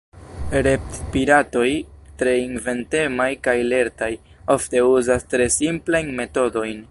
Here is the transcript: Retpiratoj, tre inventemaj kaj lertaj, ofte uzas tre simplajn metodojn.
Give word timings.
Retpiratoj, 0.67 1.67
tre 2.21 2.33
inventemaj 2.45 3.29
kaj 3.49 3.55
lertaj, 3.73 4.11
ofte 4.57 4.83
uzas 4.95 5.29
tre 5.35 5.49
simplajn 5.61 6.13
metodojn. 6.23 6.77